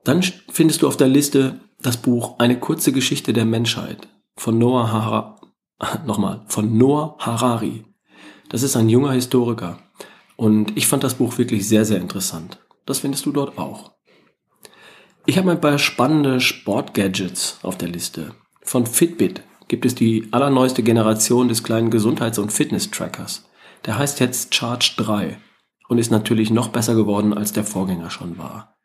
Dann 0.04 0.22
findest 0.22 0.82
du 0.82 0.86
auf 0.86 0.96
der 0.96 1.08
Liste 1.08 1.58
das 1.80 1.96
Buch 1.96 2.38
Eine 2.38 2.60
kurze 2.60 2.92
Geschichte 2.92 3.32
der 3.32 3.46
Menschheit 3.46 4.06
von 4.36 4.58
Noah 4.58 4.92
Harari. 4.92 5.40
Nochmal, 6.06 6.44
von 6.46 6.78
Noah 6.78 7.16
Harari. 7.18 7.84
Das 8.48 8.62
ist 8.62 8.76
ein 8.76 8.88
junger 8.88 9.10
Historiker. 9.10 9.80
Und 10.36 10.76
ich 10.76 10.86
fand 10.86 11.02
das 11.02 11.14
Buch 11.14 11.36
wirklich 11.36 11.66
sehr, 11.66 11.84
sehr 11.84 12.00
interessant. 12.00 12.60
Das 12.88 13.00
findest 13.00 13.26
du 13.26 13.32
dort 13.32 13.58
auch. 13.58 13.92
Ich 15.26 15.36
habe 15.36 15.50
ein 15.50 15.60
paar 15.60 15.78
spannende 15.78 16.40
Sportgadgets 16.40 17.58
auf 17.62 17.76
der 17.76 17.88
Liste. 17.88 18.34
Von 18.62 18.86
Fitbit 18.86 19.42
gibt 19.68 19.84
es 19.84 19.94
die 19.94 20.28
allerneueste 20.30 20.82
Generation 20.82 21.48
des 21.48 21.62
kleinen 21.62 21.90
Gesundheits- 21.90 22.38
und 22.38 22.50
Fitness-Trackers. 22.50 23.46
Der 23.84 23.98
heißt 23.98 24.20
jetzt 24.20 24.54
Charge 24.54 24.94
3 24.96 25.36
und 25.90 25.98
ist 25.98 26.10
natürlich 26.10 26.50
noch 26.50 26.68
besser 26.68 26.94
geworden, 26.94 27.34
als 27.34 27.52
der 27.52 27.64
Vorgänger 27.64 28.08
schon 28.08 28.38
war. 28.38 28.78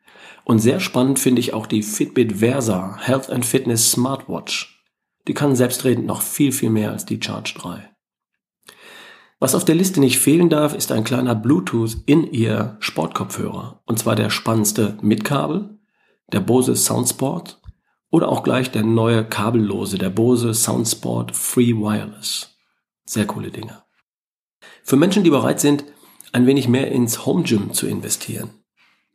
Und 0.44 0.58
sehr 0.58 0.80
spannend 0.80 1.18
finde 1.18 1.40
ich 1.40 1.54
auch 1.54 1.66
die 1.66 1.82
Fitbit 1.82 2.40
Versa 2.40 2.98
Health 3.00 3.30
and 3.30 3.46
Fitness 3.46 3.90
Smartwatch. 3.90 4.84
Die 5.28 5.34
kann 5.34 5.56
selbstredend 5.56 6.04
noch 6.04 6.20
viel, 6.20 6.52
viel 6.52 6.68
mehr 6.68 6.92
als 6.92 7.06
die 7.06 7.20
Charge 7.22 7.54
3. 7.56 7.93
Was 9.40 9.54
auf 9.54 9.64
der 9.64 9.74
Liste 9.74 10.00
nicht 10.00 10.18
fehlen 10.18 10.48
darf, 10.48 10.74
ist 10.74 10.92
ein 10.92 11.04
kleiner 11.04 11.34
Bluetooth 11.34 11.96
in 12.06 12.24
ihr 12.30 12.76
Sportkopfhörer. 12.80 13.82
Und 13.84 13.98
zwar 13.98 14.16
der 14.16 14.30
spannendste 14.30 14.96
mit 15.02 15.24
Kabel, 15.24 15.78
der 16.32 16.40
Bose 16.40 16.76
Soundsport 16.76 17.60
oder 18.10 18.28
auch 18.28 18.42
gleich 18.42 18.70
der 18.70 18.84
neue 18.84 19.24
kabellose, 19.24 19.98
der 19.98 20.10
Bose 20.10 20.54
Soundsport 20.54 21.36
Free 21.36 21.72
Wireless. 21.74 22.56
Sehr 23.04 23.26
coole 23.26 23.50
Dinge. 23.50 23.82
Für 24.82 24.96
Menschen, 24.96 25.24
die 25.24 25.30
bereit 25.30 25.60
sind, 25.60 25.84
ein 26.32 26.46
wenig 26.46 26.68
mehr 26.68 26.90
ins 26.90 27.26
Home 27.26 27.42
Gym 27.42 27.72
zu 27.72 27.86
investieren. 27.86 28.50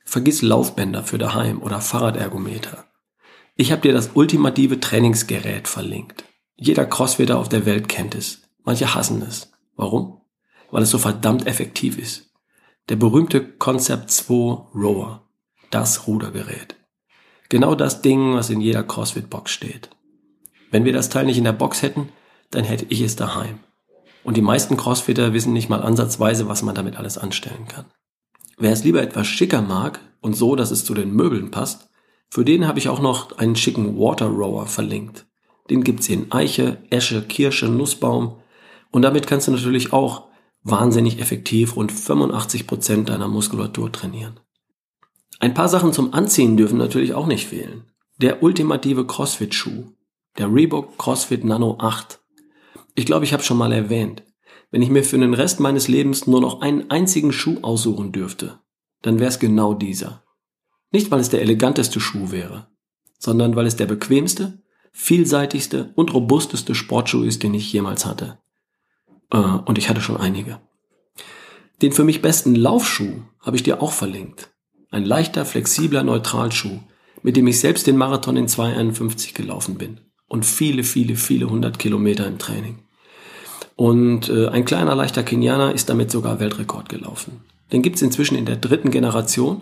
Vergiss 0.06 0.42
Laufbänder 0.42 1.04
für 1.04 1.18
daheim 1.18 1.62
oder 1.62 1.82
Fahrradergometer. 1.82 2.86
Ich 3.56 3.72
habe 3.72 3.82
dir 3.82 3.94
das 3.94 4.12
ultimative 4.14 4.80
Trainingsgerät 4.80 5.68
verlinkt. 5.68 6.24
Jeder 6.56 6.86
Crossfitter 6.86 7.38
auf 7.38 7.50
der 7.50 7.66
Welt 7.66 7.90
kennt 7.90 8.16
es. 8.16 8.42
Manche 8.64 8.96
hassen 8.96 9.22
es. 9.22 9.52
Warum? 9.80 10.20
Weil 10.72 10.84
es 10.84 10.90
so 10.90 10.98
verdammt 10.98 11.48
effektiv 11.48 11.98
ist. 11.98 12.34
Der 12.90 12.98
berühmte 12.98 13.42
Concept 13.42 14.12
2 14.12 14.34
Rower. 14.76 15.30
Das 15.70 16.06
Rudergerät. 16.06 16.76
Genau 17.48 17.76
das 17.76 18.02
Ding, 18.02 18.34
was 18.34 18.50
in 18.50 18.60
jeder 18.60 18.84
CrossFit-Box 18.84 19.52
steht. 19.52 19.90
Wenn 20.70 20.84
wir 20.84 20.92
das 20.92 21.08
Teil 21.08 21.26
nicht 21.28 21.38
in 21.38 21.46
der 21.46 21.54
Box 21.54 21.82
hätten, 21.82 22.10
dann 22.52 22.66
hätte 22.66 22.88
ich 22.90 23.00
es 23.00 23.16
daheim. 23.16 23.60
Und 24.26 24.36
die 24.36 24.42
meisten 24.42 24.76
Crossfitter 24.76 25.32
wissen 25.32 25.54
nicht 25.54 25.70
mal 25.70 25.82
ansatzweise, 25.82 26.50
was 26.50 26.62
man 26.62 26.76
damit 26.76 26.98
alles 26.98 27.18
anstellen 27.18 27.70
kann. 27.70 27.86
Wer 28.58 28.74
es 28.74 28.84
lieber 28.84 29.02
etwas 29.02 29.28
schicker 29.28 29.62
mag 29.62 30.02
und 30.20 30.36
so, 30.36 30.58
dass 30.58 30.72
es 30.72 30.84
zu 30.84 30.94
den 30.94 31.14
Möbeln 31.14 31.52
passt, 31.52 31.90
für 32.30 32.44
den 32.44 32.68
habe 32.68 32.80
ich 32.80 32.90
auch 32.90 33.00
noch 33.00 33.38
einen 33.38 33.56
schicken 33.56 33.98
Water 33.98 34.28
Rower 34.28 34.66
verlinkt. 34.66 35.26
Den 35.70 35.86
gibt's 35.86 36.10
in 36.10 36.34
Eiche, 36.34 36.84
Esche, 36.90 37.22
Kirsche, 37.22 37.70
Nussbaum 37.70 38.42
und 38.91 39.01
damit 39.01 39.27
kannst 39.27 39.48
du 39.48 39.51
natürlich 39.51 39.93
auch 39.93 40.27
wahnsinnig 40.63 41.19
effektiv 41.19 41.75
rund 41.75 41.91
85 41.91 42.67
Prozent 42.67 43.10
deiner 43.10 43.27
Muskulatur 43.27 43.91
trainieren. 43.91 44.39
Ein 45.39 45.53
paar 45.53 45.69
Sachen 45.69 45.93
zum 45.93 46.13
Anziehen 46.13 46.58
dürfen 46.58 46.77
natürlich 46.77 47.13
auch 47.13 47.27
nicht 47.27 47.48
fehlen. 47.48 47.86
Der 48.17 48.43
ultimative 48.43 49.05
CrossFit-Schuh. 49.05 49.93
Der 50.38 50.53
Reebok 50.53 50.98
CrossFit 50.98 51.46
Nano 51.46 51.77
8. 51.79 52.19
Ich 52.96 53.05
glaube, 53.05 53.25
ich 53.25 53.31
habe 53.34 53.43
schon 53.43 53.58
mal 53.58 53.72
erwähnt. 53.72 54.24
Wenn 54.72 54.81
ich 54.81 54.89
mir 54.89 55.03
für 55.03 55.17
den 55.17 55.34
Rest 55.34 55.60
meines 55.60 55.88
Lebens 55.88 56.27
nur 56.27 56.41
noch 56.41 56.62
einen 56.62 56.91
einzigen 56.91 57.31
Schuh 57.31 57.60
aussuchen 57.62 58.12
dürfte, 58.12 58.60
dann 59.01 59.19
wäre 59.19 59.29
es 59.29 59.39
genau 59.39 59.74
dieser. 59.74 60.24
Nicht, 60.91 61.10
weil 61.10 61.22
es 61.22 61.29
der 61.29 61.41
eleganteste 61.41 62.00
Schuh 62.00 62.31
wäre, 62.31 62.67
sondern 63.17 63.55
weil 63.55 63.65
es 63.65 63.77
der 63.77 63.86
bequemste, 63.86 64.62
vielseitigste 64.91 65.93
und 65.96 66.13
robusteste 66.13 66.75
Sportschuh 66.75 67.24
ist, 67.24 67.43
den 67.43 67.53
ich 67.53 67.72
jemals 67.72 68.05
hatte. 68.05 68.39
Äh, 69.32 69.38
und 69.38 69.78
ich 69.78 69.90
hatte 69.90 70.02
schon 70.02 70.18
einige. 70.18 70.60
Den 71.82 71.92
für 71.92 72.04
mich 72.04 72.22
besten 72.22 72.56
Laufschuh 72.56 73.22
habe 73.40 73.56
ich 73.56 73.64
dir 73.64 73.82
auch 73.82 73.94
verlinkt. 73.94 74.50
Ein 74.92 75.06
leichter, 75.06 75.46
flexibler 75.46 76.04
Neutralschuh, 76.04 76.80
mit 77.22 77.38
dem 77.38 77.48
ich 77.48 77.60
selbst 77.60 77.88
den 77.88 77.98
Marathon 77.98 78.38
in 78.38 78.48
2,51 78.48 79.34
gelaufen 79.34 79.76
bin. 79.76 80.02
Und 80.28 80.46
viele, 80.46 80.84
viele, 80.84 81.16
viele 81.16 81.50
hundert 81.50 81.80
Kilometer 81.80 82.28
im 82.28 82.38
Training. 82.38 82.80
Und 83.76 84.30
äh, 84.30 84.50
ein 84.50 84.66
kleiner, 84.66 84.94
leichter 84.96 85.24
Kenianer 85.24 85.74
ist 85.74 85.90
damit 85.90 86.12
sogar 86.12 86.40
Weltrekord 86.40 86.90
gelaufen. 86.90 87.42
Den 87.72 87.82
gibt's 87.82 88.02
inzwischen 88.02 88.38
in 88.38 88.46
der 88.46 88.58
dritten 88.58 88.92
Generation 88.92 89.62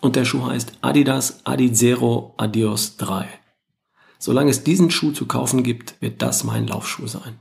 und 0.00 0.16
der 0.16 0.24
Schuh 0.24 0.46
heißt 0.46 0.78
Adidas 0.80 1.40
Adizero 1.44 2.34
Adios 2.36 2.96
3. 2.96 3.28
Solange 4.18 4.50
es 4.50 4.64
diesen 4.64 4.90
Schuh 4.90 5.12
zu 5.12 5.26
kaufen 5.26 5.62
gibt, 5.62 6.00
wird 6.00 6.22
das 6.22 6.44
mein 6.44 6.66
Laufschuh 6.66 7.06
sein. 7.06 7.38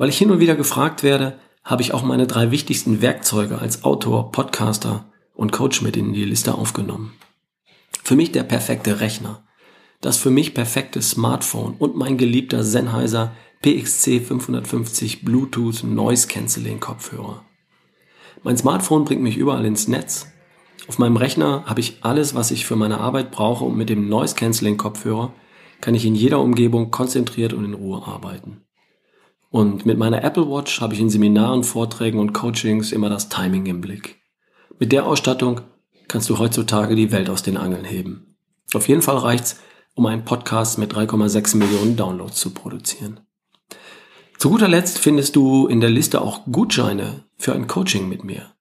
Weil 0.00 0.08
ich 0.08 0.16
hin 0.16 0.30
und 0.30 0.40
wieder 0.40 0.56
gefragt 0.56 1.02
werde, 1.02 1.38
habe 1.62 1.82
ich 1.82 1.92
auch 1.92 2.02
meine 2.02 2.26
drei 2.26 2.50
wichtigsten 2.50 3.02
Werkzeuge 3.02 3.58
als 3.58 3.84
Autor, 3.84 4.32
Podcaster 4.32 5.04
und 5.34 5.52
Coach 5.52 5.82
mit 5.82 5.94
in 5.94 6.14
die 6.14 6.24
Liste 6.24 6.54
aufgenommen. 6.54 7.12
Für 8.02 8.16
mich 8.16 8.32
der 8.32 8.44
perfekte 8.44 9.00
Rechner, 9.00 9.44
das 10.00 10.16
für 10.16 10.30
mich 10.30 10.54
perfekte 10.54 11.02
Smartphone 11.02 11.74
und 11.78 11.96
mein 11.96 12.16
geliebter 12.16 12.64
Sennheiser 12.64 13.32
PXC 13.60 14.22
550 14.22 15.22
Bluetooth 15.22 15.84
Noise 15.84 16.28
Cancelling 16.28 16.80
Kopfhörer. 16.80 17.44
Mein 18.42 18.56
Smartphone 18.56 19.04
bringt 19.04 19.20
mich 19.20 19.36
überall 19.36 19.66
ins 19.66 19.86
Netz. 19.86 20.28
Auf 20.88 20.98
meinem 20.98 21.18
Rechner 21.18 21.64
habe 21.66 21.80
ich 21.80 21.98
alles, 22.00 22.34
was 22.34 22.52
ich 22.52 22.64
für 22.64 22.76
meine 22.76 23.00
Arbeit 23.00 23.30
brauche 23.30 23.66
und 23.66 23.76
mit 23.76 23.90
dem 23.90 24.08
Noise 24.08 24.34
Cancelling 24.34 24.78
Kopfhörer 24.78 25.34
kann 25.82 25.94
ich 25.94 26.06
in 26.06 26.14
jeder 26.14 26.40
Umgebung 26.40 26.90
konzentriert 26.90 27.52
und 27.52 27.66
in 27.66 27.74
Ruhe 27.74 28.06
arbeiten. 28.06 28.62
Und 29.50 29.84
mit 29.84 29.98
meiner 29.98 30.22
Apple 30.22 30.48
Watch 30.48 30.80
habe 30.80 30.94
ich 30.94 31.00
in 31.00 31.10
Seminaren, 31.10 31.64
Vorträgen 31.64 32.20
und 32.20 32.32
Coachings 32.32 32.92
immer 32.92 33.10
das 33.10 33.28
Timing 33.28 33.66
im 33.66 33.80
Blick. 33.80 34.20
Mit 34.78 34.92
der 34.92 35.06
Ausstattung 35.06 35.62
kannst 36.06 36.30
du 36.30 36.38
heutzutage 36.38 36.94
die 36.94 37.10
Welt 37.10 37.28
aus 37.28 37.42
den 37.42 37.56
Angeln 37.56 37.84
heben. 37.84 38.36
Auf 38.74 38.88
jeden 38.88 39.02
Fall 39.02 39.16
reicht's, 39.16 39.60
um 39.94 40.06
einen 40.06 40.24
Podcast 40.24 40.78
mit 40.78 40.94
3,6 40.94 41.56
Millionen 41.56 41.96
Downloads 41.96 42.38
zu 42.38 42.50
produzieren. 42.50 43.20
Zu 44.38 44.50
guter 44.50 44.68
Letzt 44.68 45.00
findest 45.00 45.34
du 45.34 45.66
in 45.66 45.80
der 45.80 45.90
Liste 45.90 46.20
auch 46.22 46.44
Gutscheine 46.50 47.24
für 47.36 47.52
ein 47.52 47.66
Coaching 47.66 48.08
mit 48.08 48.22
mir. 48.22 48.52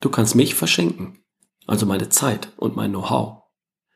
Du 0.00 0.10
kannst 0.10 0.34
mich 0.34 0.56
verschenken, 0.56 1.20
also 1.68 1.86
meine 1.86 2.08
Zeit 2.08 2.50
und 2.56 2.74
mein 2.74 2.90
Know-how. 2.90 3.44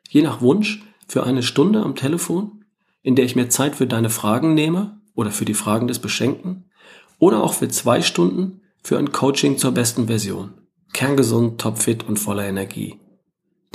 Je 0.08 0.22
nach 0.22 0.40
Wunsch 0.40 0.84
für 1.08 1.24
eine 1.24 1.42
Stunde 1.42 1.82
am 1.82 1.96
Telefon, 1.96 2.64
in 3.02 3.16
der 3.16 3.24
ich 3.24 3.34
mir 3.34 3.48
Zeit 3.48 3.74
für 3.74 3.88
deine 3.88 4.10
Fragen 4.10 4.54
nehme 4.54 5.00
oder 5.16 5.32
für 5.32 5.44
die 5.44 5.54
Fragen 5.54 5.88
des 5.88 5.98
Beschenkten 5.98 6.70
oder 7.18 7.42
auch 7.42 7.54
für 7.54 7.68
zwei 7.68 8.02
Stunden 8.02 8.60
für 8.82 8.98
ein 8.98 9.10
Coaching 9.10 9.58
zur 9.58 9.72
besten 9.72 10.06
Version. 10.06 10.54
Kerngesund, 10.92 11.60
topfit 11.60 12.04
und 12.08 12.18
voller 12.18 12.46
Energie. 12.46 13.00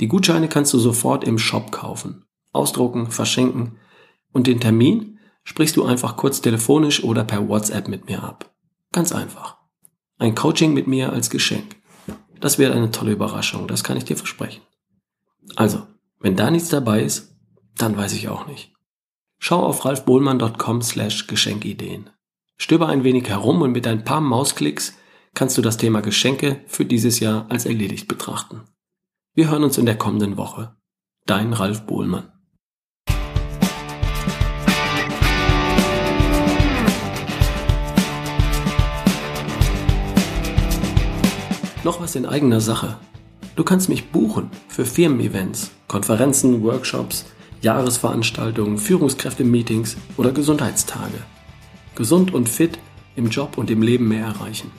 Die 0.00 0.08
Gutscheine 0.08 0.48
kannst 0.48 0.72
du 0.72 0.78
sofort 0.78 1.24
im 1.24 1.38
Shop 1.38 1.70
kaufen, 1.70 2.24
ausdrucken, 2.52 3.10
verschenken 3.10 3.76
und 4.32 4.46
den 4.46 4.60
Termin 4.60 5.18
sprichst 5.44 5.76
du 5.76 5.84
einfach 5.84 6.16
kurz 6.16 6.40
telefonisch 6.40 7.04
oder 7.04 7.24
per 7.24 7.46
WhatsApp 7.48 7.88
mit 7.88 8.08
mir 8.08 8.22
ab. 8.22 8.54
Ganz 8.92 9.12
einfach. 9.12 9.58
Ein 10.18 10.34
Coaching 10.34 10.72
mit 10.72 10.86
mir 10.86 11.12
als 11.12 11.30
Geschenk. 11.30 11.76
Das 12.40 12.58
wäre 12.58 12.74
eine 12.74 12.90
tolle 12.90 13.12
Überraschung, 13.12 13.68
das 13.68 13.84
kann 13.84 13.96
ich 13.96 14.04
dir 14.04 14.16
versprechen. 14.16 14.62
Also, 15.56 15.82
wenn 16.20 16.36
da 16.36 16.50
nichts 16.50 16.68
dabei 16.68 17.02
ist, 17.02 17.36
dann 17.76 17.96
weiß 17.96 18.12
ich 18.14 18.28
auch 18.28 18.46
nicht. 18.46 18.72
Schau 19.44 19.58
auf 19.58 19.84
ralfbohlmann.com 19.84 20.82
slash 20.82 21.26
Geschenkideen. 21.26 22.10
Stöber 22.58 22.88
ein 22.88 23.02
wenig 23.02 23.28
herum 23.28 23.60
und 23.62 23.72
mit 23.72 23.88
ein 23.88 24.04
paar 24.04 24.20
Mausklicks 24.20 24.96
kannst 25.34 25.58
du 25.58 25.62
das 25.62 25.78
Thema 25.78 26.00
Geschenke 26.00 26.60
für 26.68 26.84
dieses 26.84 27.18
Jahr 27.18 27.46
als 27.48 27.66
erledigt 27.66 28.06
betrachten. 28.06 28.60
Wir 29.34 29.50
hören 29.50 29.64
uns 29.64 29.78
in 29.78 29.86
der 29.86 29.98
kommenden 29.98 30.36
Woche. 30.36 30.76
Dein 31.26 31.54
Ralf 31.54 31.86
Bohlmann. 31.86 32.30
Noch 41.82 42.00
was 42.00 42.14
in 42.14 42.26
eigener 42.26 42.60
Sache. 42.60 42.96
Du 43.56 43.64
kannst 43.64 43.88
mich 43.88 44.12
buchen 44.12 44.52
für 44.68 44.86
Firmen-Events, 44.86 45.72
Konferenzen, 45.88 46.62
Workshops, 46.62 47.26
Jahresveranstaltungen, 47.62 48.76
Führungskräfte-Meetings 48.76 49.96
oder 50.16 50.32
Gesundheitstage. 50.32 51.18
Gesund 51.94 52.34
und 52.34 52.48
fit 52.48 52.78
im 53.16 53.28
Job 53.28 53.56
und 53.56 53.70
im 53.70 53.82
Leben 53.82 54.08
mehr 54.08 54.26
erreichen. 54.26 54.70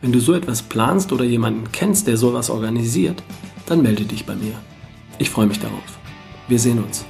Wenn 0.00 0.12
du 0.12 0.20
so 0.20 0.32
etwas 0.32 0.62
planst 0.62 1.12
oder 1.12 1.24
jemanden 1.24 1.70
kennst, 1.70 2.06
der 2.06 2.16
sowas 2.16 2.50
organisiert, 2.50 3.22
dann 3.66 3.82
melde 3.82 4.04
dich 4.04 4.24
bei 4.24 4.34
mir. 4.34 4.54
Ich 5.18 5.30
freue 5.30 5.46
mich 5.46 5.60
darauf. 5.60 5.98
Wir 6.48 6.58
sehen 6.58 6.82
uns. 6.82 7.04